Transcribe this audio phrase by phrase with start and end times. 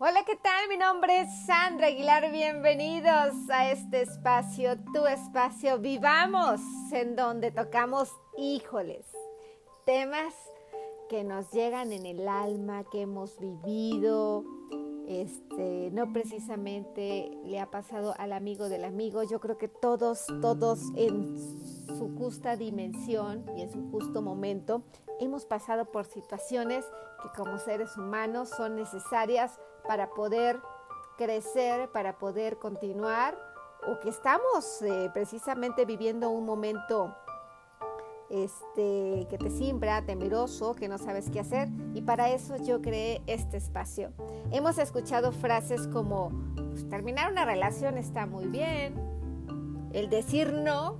[0.00, 0.68] Hola, ¿qué tal?
[0.68, 2.30] Mi nombre es Sandra Aguilar.
[2.30, 6.60] Bienvenidos a este espacio, tu espacio Vivamos,
[6.92, 9.04] en donde tocamos, híjoles,
[9.84, 10.32] temas
[11.08, 14.44] que nos llegan en el alma, que hemos vivido,
[15.08, 19.24] este, no precisamente le ha pasado al amigo del amigo.
[19.24, 21.36] Yo creo que todos, todos en
[21.88, 24.84] su justa dimensión y en su justo momento
[25.20, 26.84] hemos pasado por situaciones
[27.22, 30.60] que como seres humanos son necesarias para poder
[31.16, 33.36] crecer, para poder continuar
[33.86, 37.14] o que estamos eh, precisamente viviendo un momento
[38.30, 41.68] este, que te simbra, temeroso, que no sabes qué hacer.
[41.94, 44.12] Y para eso yo creé este espacio.
[44.50, 48.94] Hemos escuchado frases como, pues, terminar una relación está muy bien,
[49.92, 50.98] el decir no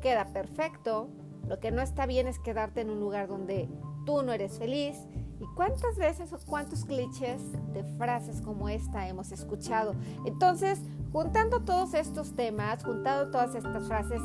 [0.00, 1.08] queda perfecto,
[1.48, 3.68] lo que no está bien es quedarte en un lugar donde
[4.04, 4.96] tú no eres feliz.
[5.40, 7.40] ¿Y cuántas veces o cuántos clichés
[7.72, 9.94] de frases como esta hemos escuchado?
[10.24, 10.80] Entonces,
[11.12, 14.22] juntando todos estos temas, juntando todas estas frases,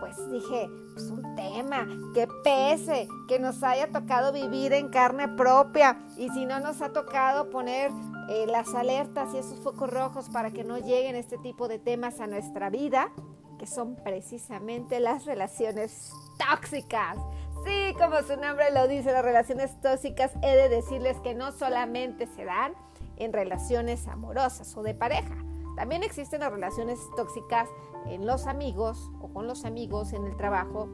[0.00, 5.98] pues dije, pues un tema, que pese, que nos haya tocado vivir en carne propia
[6.16, 7.90] y si no nos ha tocado poner
[8.28, 12.20] eh, las alertas y esos focos rojos para que no lleguen este tipo de temas
[12.20, 13.12] a nuestra vida,
[13.58, 17.16] que son precisamente las relaciones tóxicas.
[17.64, 22.26] Sí, como su nombre lo dice, las relaciones tóxicas, he de decirles que no solamente
[22.26, 22.74] se dan
[23.16, 25.36] en relaciones amorosas o de pareja,
[25.76, 27.68] también existen las relaciones tóxicas
[28.06, 30.88] en los amigos o con los amigos en el trabajo,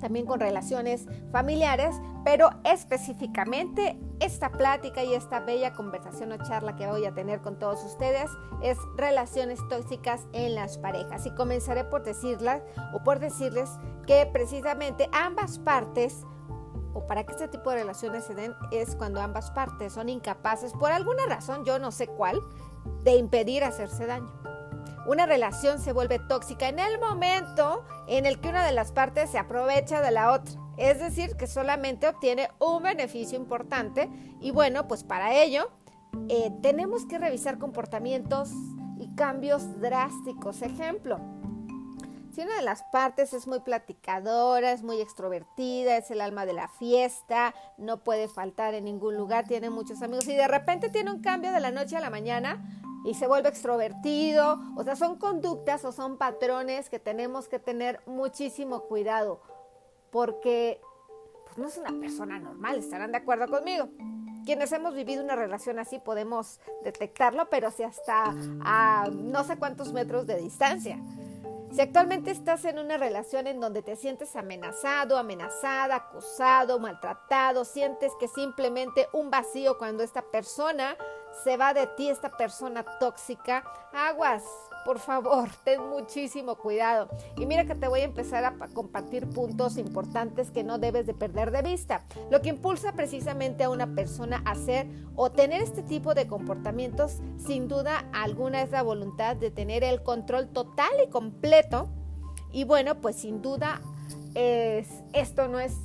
[0.00, 6.86] también con relaciones familiares, pero específicamente esta plática y esta bella conversación o charla que
[6.86, 8.30] voy a tener con todos ustedes
[8.62, 11.26] es relaciones tóxicas en las parejas.
[11.26, 13.70] Y comenzaré por decirlas o por decirles
[14.06, 16.26] que precisamente ambas partes
[16.92, 20.72] o para que este tipo de relaciones se den es cuando ambas partes son incapaces,
[20.72, 22.40] por alguna razón, yo no sé cuál,
[23.04, 24.32] de impedir hacerse daño.
[25.06, 29.30] Una relación se vuelve tóxica en el momento en el que una de las partes
[29.30, 30.52] se aprovecha de la otra.
[30.76, 34.08] Es decir, que solamente obtiene un beneficio importante
[34.40, 35.70] y bueno, pues para ello
[36.28, 38.50] eh, tenemos que revisar comportamientos
[38.98, 40.62] y cambios drásticos.
[40.62, 41.18] Ejemplo,
[42.32, 46.52] si una de las partes es muy platicadora, es muy extrovertida, es el alma de
[46.52, 51.10] la fiesta, no puede faltar en ningún lugar, tiene muchos amigos y de repente tiene
[51.10, 52.62] un cambio de la noche a la mañana
[53.04, 58.00] y se vuelve extrovertido, o sea, son conductas o son patrones que tenemos que tener
[58.06, 59.40] muchísimo cuidado
[60.10, 60.80] porque
[61.44, 63.88] pues, no es una persona normal, estarán de acuerdo conmigo.
[64.44, 68.34] Quienes hemos vivido una relación así podemos detectarlo, pero si hasta
[68.64, 70.98] a no sé cuántos metros de distancia.
[71.72, 78.12] Si actualmente estás en una relación en donde te sientes amenazado, amenazada, acusado, maltratado, sientes
[78.18, 80.96] que simplemente un vacío cuando esta persona
[81.44, 84.42] se va de ti, esta persona tóxica, aguas,
[84.84, 87.08] por favor, ten muchísimo cuidado.
[87.36, 91.14] Y mira que te voy a empezar a compartir puntos importantes que no debes de
[91.14, 92.04] perder de vista.
[92.30, 97.18] Lo que impulsa precisamente a una persona a hacer o tener este tipo de comportamientos,
[97.38, 101.88] sin duda alguna es la voluntad de tener el control total y completo.
[102.52, 103.80] Y bueno, pues sin duda
[104.34, 105.76] es, esto no es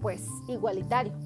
[0.00, 1.25] pues igualitario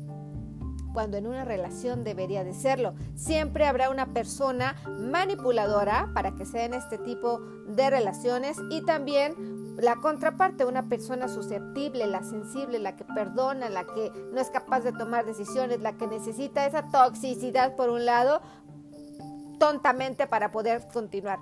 [0.93, 2.95] cuando en una relación debería de serlo.
[3.15, 9.61] Siempre habrá una persona manipuladora para que se den este tipo de relaciones y también
[9.77, 14.81] la contraparte, una persona susceptible, la sensible, la que perdona, la que no es capaz
[14.81, 18.43] de tomar decisiones, la que necesita esa toxicidad por un lado,
[19.59, 21.39] tontamente para poder continuar.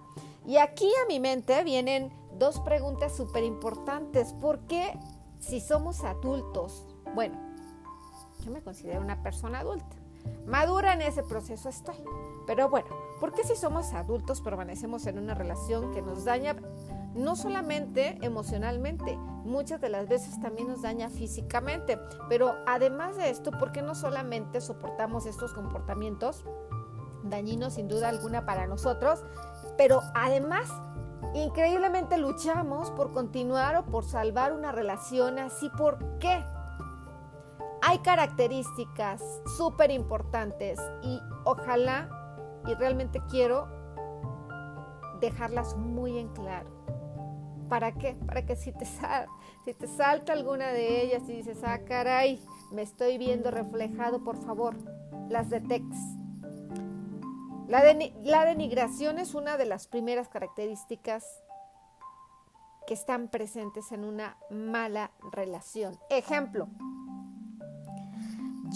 [0.46, 4.32] Y aquí a mi mente vienen dos preguntas súper importantes.
[4.34, 4.98] ¿Por qué
[5.40, 6.86] si somos adultos?
[7.14, 7.47] Bueno,
[8.44, 9.96] yo me considero una persona adulta.
[10.46, 11.96] Madura en ese proceso estoy.
[12.46, 12.88] Pero bueno,
[13.20, 16.56] ¿por qué si somos adultos permanecemos en una relación que nos daña
[17.14, 21.98] no solamente emocionalmente, muchas de las veces también nos daña físicamente?
[22.28, 26.44] Pero además de esto, ¿por qué no solamente soportamos estos comportamientos
[27.24, 29.22] dañinos sin duda alguna para nosotros,
[29.76, 30.72] pero además
[31.34, 35.68] increíblemente luchamos por continuar o por salvar una relación así?
[35.76, 36.42] ¿Por qué?
[37.88, 39.22] Hay características
[39.56, 43.66] súper importantes y ojalá y realmente quiero
[45.20, 46.68] dejarlas muy en claro.
[47.70, 48.14] ¿Para qué?
[48.26, 48.84] Para que si te,
[49.64, 54.36] si te salta alguna de ellas y dices, ah, caray, me estoy viendo reflejado, por
[54.36, 54.76] favor,
[55.30, 55.98] las detectes.
[57.68, 57.82] La,
[58.22, 61.24] la denigración es una de las primeras características
[62.86, 65.98] que están presentes en una mala relación.
[66.10, 66.68] Ejemplo,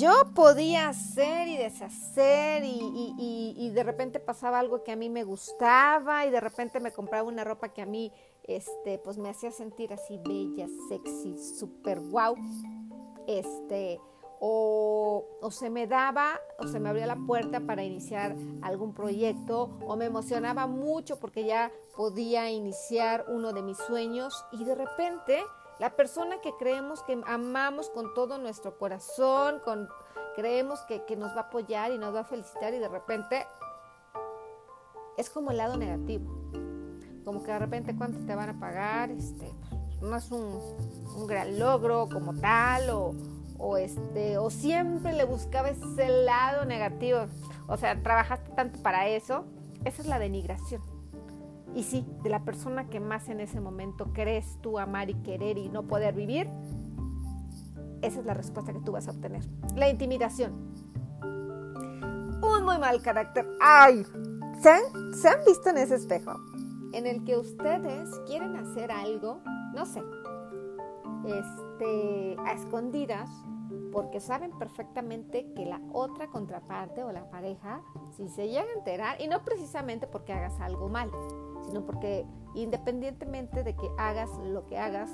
[0.02, 6.26] yo podía hacer y deshacer y, de repente pasaba algo que a mí me gustaba
[6.26, 8.12] y de repente me compraba una ropa que a mí
[8.42, 12.34] este, pues me hacía sentir así bella, sexy, súper guau.
[13.28, 14.00] Este,
[14.40, 19.70] o, o, se me daba o se me abría la puerta para iniciar algún proyecto
[19.86, 25.44] o me emocionaba mucho porque ya podía iniciar uno de mis sueños y de repente
[25.78, 29.88] la persona que creemos que amamos con todo nuestro corazón, con,
[30.36, 33.46] creemos que, nos va a apoyar y nos va a felicitar y de repente
[35.16, 36.30] es como el lado negativo.
[37.24, 39.52] Como que de repente cuánto te van a pagar, este,
[40.00, 43.14] no es un, gran logro como tal o,
[43.58, 47.26] o, este, o siempre le buscaba ese lado negativo.
[47.68, 49.44] O sea, trabajaste tanto para eso.
[49.84, 50.91] Esa es la denigración.
[51.74, 55.56] Y sí, de la persona que más en ese momento crees tú amar y querer
[55.58, 56.48] y no poder vivir,
[58.02, 59.42] esa es la respuesta que tú vas a obtener.
[59.74, 60.52] La intimidación.
[61.22, 63.48] Un muy mal carácter.
[63.60, 64.04] ¡Ay!
[64.60, 66.34] ¿Se han, ¿Se han visto en ese espejo?
[66.92, 69.40] En el que ustedes quieren hacer algo,
[69.74, 70.02] no sé,
[71.26, 73.30] este, a escondidas,
[73.92, 77.82] porque saben perfectamente que la otra contraparte o la pareja,
[78.16, 81.10] si se llega a enterar, y no precisamente porque hagas algo mal,
[81.66, 85.10] sino porque independientemente de que hagas lo que hagas,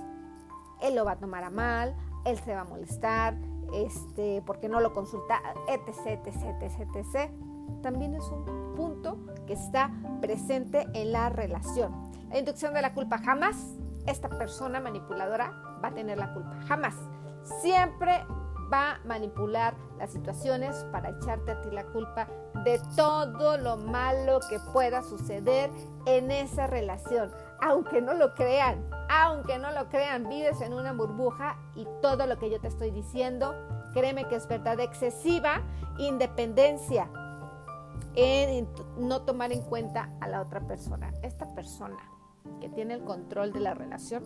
[0.81, 3.37] él lo va a tomar a mal, él se va a molestar,
[3.73, 7.31] este, porque no lo consulta, etc, etc, etc, etc.
[7.83, 9.91] También es un punto que está
[10.21, 11.93] presente en la relación.
[12.31, 13.79] La inducción de la culpa jamás
[14.11, 15.53] esta persona manipuladora
[15.83, 16.95] va a tener la culpa, jamás.
[17.61, 18.25] Siempre
[18.73, 22.29] va a manipular las situaciones para echarte a ti la culpa
[22.65, 25.70] de todo lo malo que pueda suceder
[26.06, 27.31] en esa relación.
[27.61, 32.38] Aunque no lo crean, aunque no lo crean, vives en una burbuja y todo lo
[32.38, 33.55] que yo te estoy diciendo,
[33.93, 35.62] créeme que es verdad excesiva
[35.99, 37.11] independencia
[38.14, 38.69] en
[38.99, 41.12] no tomar en cuenta a la otra persona.
[41.23, 41.97] Esta persona
[42.61, 44.25] que tiene el control de la relación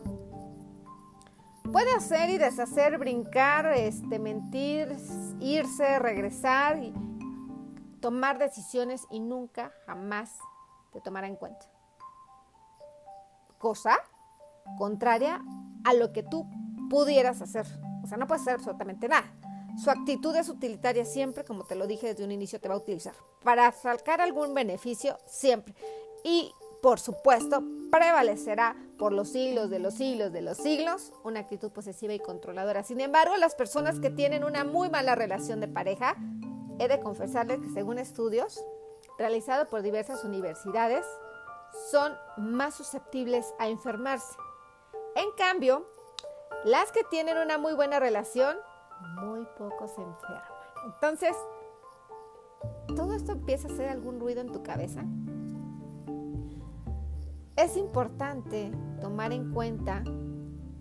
[1.72, 4.94] puede hacer y deshacer, brincar, este, mentir,
[5.40, 6.92] irse, regresar y
[8.00, 10.36] tomar decisiones y nunca, jamás
[10.92, 11.66] te tomará en cuenta.
[13.58, 13.98] Cosa
[14.76, 15.42] contraria
[15.84, 16.46] a lo que tú
[16.90, 17.66] pudieras hacer.
[18.04, 19.32] O sea, no puedes hacer absolutamente nada.
[19.82, 22.78] Su actitud es utilitaria siempre, como te lo dije desde un inicio, te va a
[22.78, 25.74] utilizar para sacar algún beneficio siempre.
[26.22, 26.52] Y
[26.82, 32.14] por supuesto, prevalecerá por los siglos de los siglos de los siglos una actitud posesiva
[32.14, 32.84] y controladora.
[32.84, 36.14] Sin embargo, las personas que tienen una muy mala relación de pareja,
[36.78, 38.64] he de confesarles que según estudios
[39.18, 41.04] realizados por diversas universidades,
[41.90, 44.38] son más susceptibles a enfermarse.
[45.16, 45.84] En cambio,
[46.64, 48.56] las que tienen una muy buena relación,
[49.20, 50.44] muy poco se enferman.
[50.84, 51.36] Entonces,
[52.94, 55.02] ¿todo esto empieza a hacer algún ruido en tu cabeza?
[57.56, 60.02] Es importante tomar en cuenta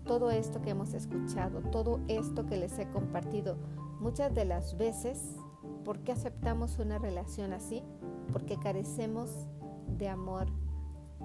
[0.06, 3.56] todo esto que hemos escuchado, todo esto que les he compartido.
[4.00, 5.36] Muchas de las veces,
[5.84, 7.82] ¿por qué aceptamos una relación así?
[8.32, 9.30] Porque carecemos
[9.98, 10.46] de amor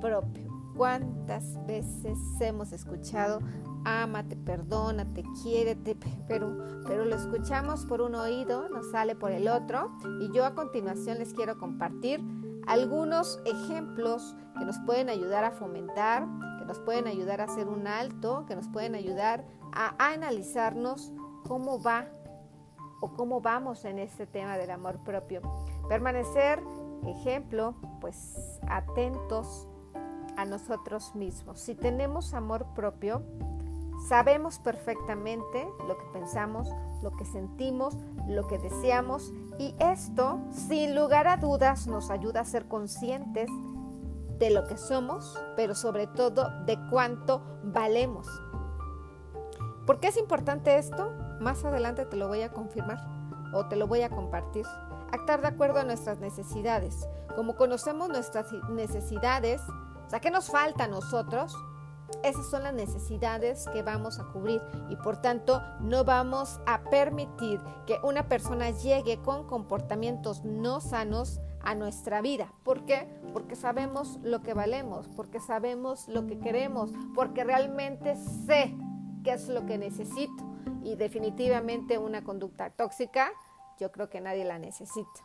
[0.01, 0.51] propio.
[0.75, 3.39] ¿Cuántas veces hemos escuchado,
[3.85, 5.97] ámate, perdónate, quiérete,
[6.27, 9.91] pero, pero lo escuchamos por un oído, nos sale por el otro?
[10.19, 12.21] Y yo a continuación les quiero compartir
[12.67, 16.27] algunos ejemplos que nos pueden ayudar a fomentar,
[16.59, 21.13] que nos pueden ayudar a hacer un alto, que nos pueden ayudar a, analizarnos
[21.47, 22.07] cómo va
[23.01, 25.41] o cómo vamos en este tema del amor propio.
[25.87, 26.61] Permanecer,
[27.05, 29.67] ejemplo, pues atentos
[30.35, 31.59] a nosotros mismos.
[31.59, 33.23] Si tenemos amor propio,
[34.05, 36.69] Sabemos perfectamente lo que pensamos,
[37.01, 37.97] lo que sentimos,
[38.27, 43.49] lo que deseamos y esto, sin lugar a dudas, nos ayuda a ser conscientes
[44.37, 48.27] de lo que somos, pero sobre todo de cuánto valemos.
[49.85, 51.11] ¿Por qué es importante esto?
[51.39, 52.99] Más adelante te lo voy a confirmar
[53.53, 54.65] o te lo voy a compartir.
[55.11, 57.07] Actar de acuerdo a nuestras necesidades.
[57.35, 59.61] Como conocemos nuestras necesidades,
[60.05, 61.55] o sea, ¿qué nos falta a nosotros?
[62.23, 67.59] Esas son las necesidades que vamos a cubrir y por tanto no vamos a permitir
[67.85, 72.53] que una persona llegue con comportamientos no sanos a nuestra vida.
[72.63, 73.07] ¿Por qué?
[73.33, 78.75] Porque sabemos lo que valemos, porque sabemos lo que queremos, porque realmente sé
[79.23, 80.43] qué es lo que necesito.
[80.83, 83.31] Y definitivamente una conducta tóxica,
[83.79, 85.21] yo creo que nadie la necesita.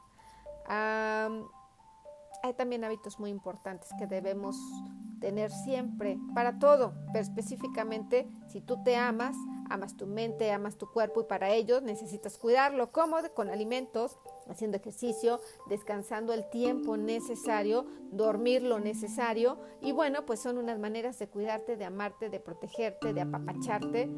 [0.69, 4.57] hay también hábitos muy importantes que debemos
[5.23, 9.37] tener siempre, para todo, pero específicamente si tú te amas,
[9.71, 12.91] amas tu mente, amas tu cuerpo y para ello necesitas cuidarlo.
[12.91, 13.17] ¿Cómo?
[13.35, 20.59] Con alimentos, haciendo ejercicio, descansando el tiempo necesario, dormir lo necesario y bueno, pues son
[20.59, 24.11] unas maneras de cuidarte, de amarte, de protegerte, de apapacharte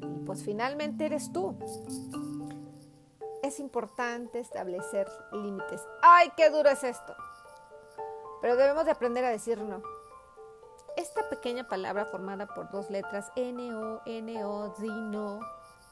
[0.00, 1.56] y pues finalmente eres tú.
[3.42, 5.82] Es importante establecer límites.
[6.02, 7.14] ¡Ay, qué duro es esto!
[8.40, 9.82] Pero debemos de aprender a decir no.
[11.02, 14.72] Esta pequeña palabra formada por dos letras N-O, N-O,
[15.10, 15.40] no.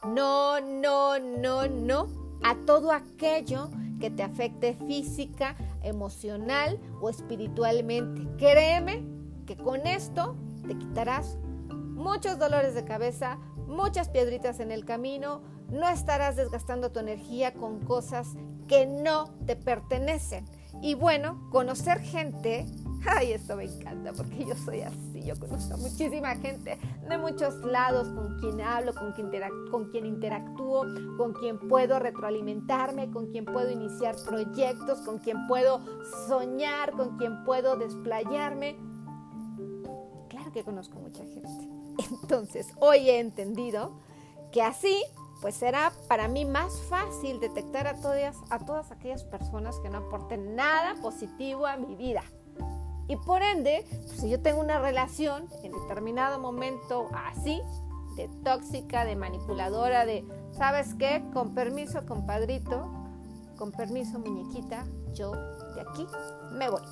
[0.05, 2.07] No, no, no, no
[2.45, 8.25] a todo aquello que te afecte física, emocional o espiritualmente.
[8.39, 9.05] Créeme
[9.47, 10.37] que con esto
[10.69, 11.37] te quitarás
[11.73, 13.37] muchos dolores de cabeza,
[13.67, 18.29] muchas piedritas en el camino, no estarás desgastando tu energía con cosas
[18.69, 20.45] que no te pertenecen.
[20.81, 22.65] Y bueno, conocer gente
[23.07, 26.79] Ay, esto me encanta porque yo soy así, yo conozco a muchísima gente
[27.09, 29.31] de muchos lados con quien hablo, con quien,
[29.71, 30.85] con quien interactúo,
[31.17, 35.81] con quien puedo retroalimentarme, con quien puedo iniciar proyectos, con quien puedo
[36.29, 38.79] soñar, con quien puedo desplayarme.
[40.29, 41.69] Claro que conozco mucha gente.
[42.23, 43.99] Entonces, hoy he entendido
[44.53, 45.03] que así
[45.41, 49.99] pues será para mí más fácil detectar a todas, a todas aquellas personas que no
[49.99, 52.23] aporten nada positivo a mi vida.
[53.11, 57.61] Y por ende, pues, si yo tengo una relación en determinado momento así,
[58.15, 61.25] de tóxica, de manipuladora, de, ¿sabes qué?
[61.33, 62.89] Con permiso, compadrito,
[63.59, 66.07] con permiso, muñequita, yo de aquí
[66.53, 66.83] me voy.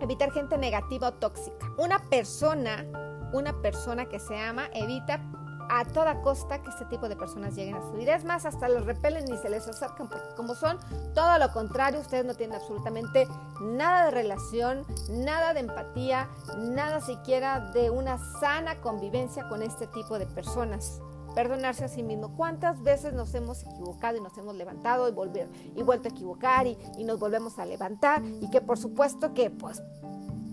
[0.00, 1.68] Evitar gente negativa o tóxica.
[1.78, 2.84] Una persona,
[3.32, 5.20] una persona que se ama, evita
[5.68, 8.14] a toda costa que este tipo de personas lleguen a su vida.
[8.14, 10.78] Es más, hasta los repelen ni se les acercan, porque como son
[11.14, 13.28] todo lo contrario, ustedes no tienen absolutamente
[13.60, 16.28] nada de relación, nada de empatía,
[16.58, 21.00] nada siquiera de una sana convivencia con este tipo de personas.
[21.34, 22.36] Perdonarse a sí mismo.
[22.36, 26.68] ¿Cuántas veces nos hemos equivocado y nos hemos levantado y, volver, y vuelto a equivocar
[26.68, 28.22] y, y nos volvemos a levantar?
[28.40, 29.82] Y que por supuesto que pues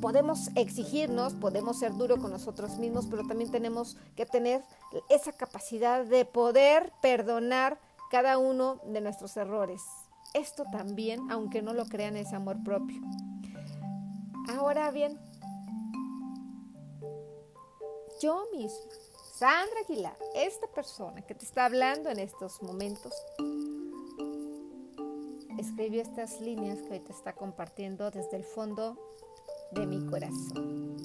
[0.01, 4.63] podemos exigirnos, podemos ser duros con nosotros mismos, pero también tenemos que tener
[5.10, 7.79] esa capacidad de poder perdonar
[8.10, 9.81] cada uno de nuestros errores.
[10.34, 13.01] Esto también, aunque no lo crean, es amor propio.
[14.50, 15.20] Ahora bien,
[18.22, 18.91] yo misma,
[19.34, 23.13] Sandra Aguilar, esta persona que te está hablando en estos momentos,
[25.58, 28.98] escribió estas líneas que hoy te está compartiendo desde el fondo
[29.72, 30.98] de mi corazón.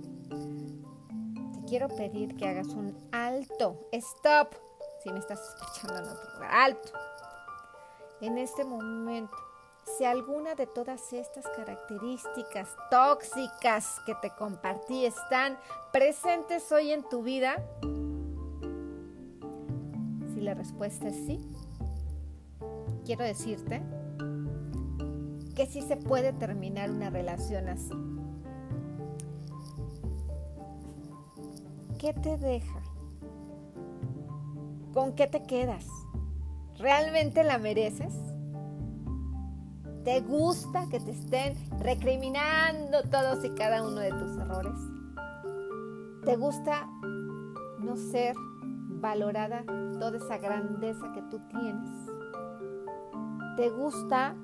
[1.53, 4.55] Te quiero pedir que hagas un alto, stop,
[5.03, 6.93] si me estás escuchando en otro lugar, alto.
[8.21, 9.37] En este momento,
[9.97, 15.59] si alguna de todas estas características tóxicas que te compartí están
[15.93, 17.63] presentes hoy en tu vida,
[20.35, 21.47] si la respuesta es sí,
[23.05, 23.83] quiero decirte
[25.55, 28.16] que sí se puede terminar una relación así.
[32.07, 32.81] ¿Qué te deja?
[34.95, 35.85] ¿Con qué te quedas?
[36.79, 38.15] ¿Realmente la mereces?
[40.05, 44.79] ¿Te gusta que te estén recriminando todos y cada uno de tus errores?
[46.25, 46.87] ¿Te gusta
[47.81, 48.37] no ser
[49.01, 49.65] valorada
[49.99, 51.91] toda esa grandeza que tú tienes?
[53.57, 54.37] ¿Te gusta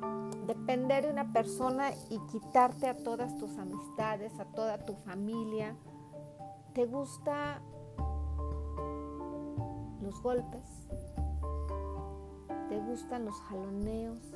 [0.49, 5.77] depender de una persona y quitarte a todas tus amistades, a toda tu familia?
[6.75, 7.61] ¿Te gusta
[10.01, 10.89] los golpes?
[12.71, 14.33] ¿Te gustan los jaloneos?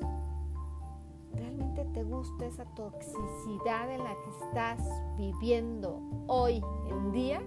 [1.33, 4.79] ¿Realmente te gusta esa toxicidad en la que estás
[5.17, 7.41] viviendo hoy en día?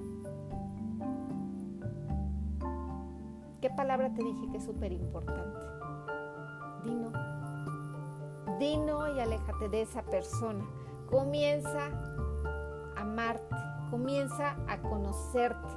[3.61, 5.61] ¿Qué palabra te dije que es súper importante?
[6.83, 7.13] Dino.
[8.59, 10.65] Dino y aléjate de esa persona.
[11.09, 11.93] Comienza
[12.97, 15.69] a amarte comienza a conocerte.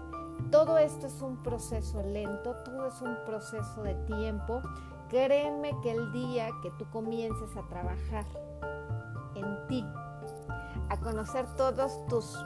[0.51, 4.61] Todo esto es un proceso lento, todo es un proceso de tiempo.
[5.09, 8.25] Créeme que el día que tú comiences a trabajar
[9.35, 9.85] en ti,
[10.89, 12.37] a conocer todos tus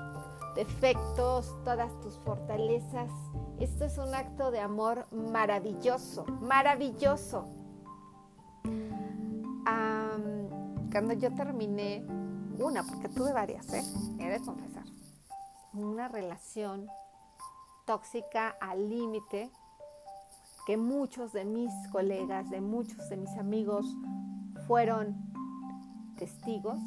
[0.55, 3.11] defectos, todas tus fortalezas,
[3.59, 7.45] esto es un acto de amor maravilloso, maravilloso.
[10.91, 12.03] cuando yo terminé
[12.57, 13.83] una, porque tuve varias, ¿eh?
[14.19, 14.76] he de confesar
[15.73, 16.87] una relación
[17.85, 19.51] tóxica al límite
[20.65, 23.85] que muchos de mis colegas, de muchos de mis amigos
[24.67, 25.15] fueron
[26.17, 26.79] testigos,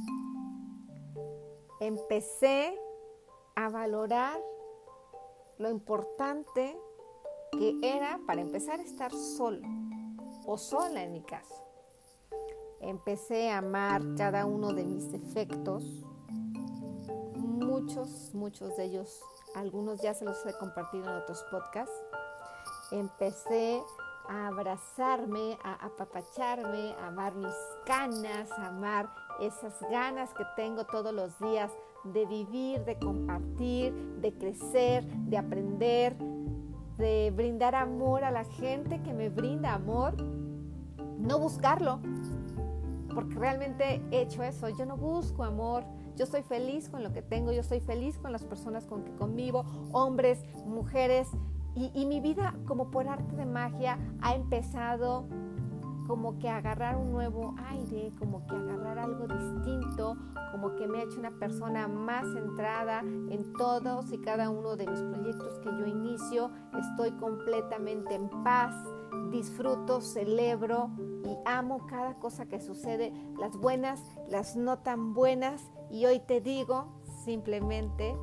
[1.81, 2.79] empecé
[3.57, 4.39] a valorar
[5.59, 6.79] lo importante
[7.53, 9.67] que era, para empezar, estar solo
[10.47, 11.55] o sola en mi casa.
[12.81, 16.05] Empecé a amar cada uno de mis defectos,
[17.61, 19.21] muchos, muchos de ellos,
[19.55, 21.95] algunos ya se los he compartido en otros podcasts.
[22.91, 23.83] Empecé
[24.29, 29.09] a abrazarme, a apapacharme, a amar mis canas, a amar
[29.41, 31.71] esas ganas que tengo todos los días
[32.05, 36.17] de vivir, de compartir, de crecer, de aprender,
[36.97, 40.15] de brindar amor a la gente que me brinda amor,
[41.19, 42.01] no buscarlo,
[43.15, 45.85] porque realmente he hecho eso, yo no busco amor,
[46.21, 49.13] yo soy feliz con lo que tengo, yo soy feliz con las personas con que
[49.13, 51.29] convivo, hombres, mujeres,
[51.75, 55.25] y, mi vida como por arte de magia ha empezado
[56.07, 60.19] como que agarrar un nuevo aire, como que agarrar algo distinto,
[60.51, 64.89] como que me ha hecho una persona más centrada en todos y cada uno de
[64.89, 66.51] mis proyectos que yo inicio.
[66.79, 68.75] Estoy completamente en paz,
[69.31, 70.91] disfruto, celebro
[71.25, 75.71] y amo cada cosa que sucede, las buenas, las no tan buenas.
[75.91, 76.87] Y hoy te digo,
[77.25, 78.17] simplemente,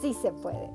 [0.00, 0.70] sí se puede.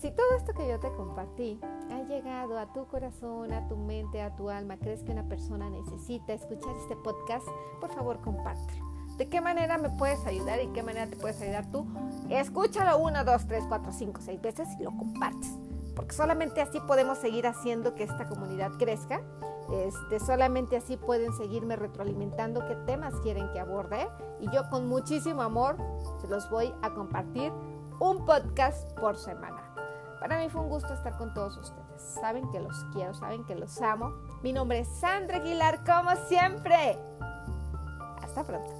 [0.00, 4.22] Si todo esto que yo te compartí ha llegado a tu corazón, a tu mente,
[4.22, 7.46] a tu alma, crees que una persona necesita escuchar este podcast,
[7.80, 8.90] por favor compártelo.
[9.18, 11.86] ¿De qué manera me puedes ayudar y qué manera te puedes ayudar tú?
[12.30, 15.58] Escúchalo una, dos, tres, cuatro, cinco, seis veces y lo compartes.
[16.00, 19.20] Porque solamente así podemos seguir haciendo que esta comunidad crezca.
[19.70, 24.08] Este, solamente así pueden seguirme retroalimentando qué temas quieren que aborde.
[24.40, 25.76] Y yo con muchísimo amor
[26.22, 27.52] se los voy a compartir
[27.98, 29.74] un podcast por semana.
[30.20, 32.00] Para mí fue un gusto estar con todos ustedes.
[32.00, 34.14] Saben que los quiero, saben que los amo.
[34.42, 36.98] Mi nombre es Sandra Aguilar, como siempre.
[38.22, 38.79] Hasta pronto.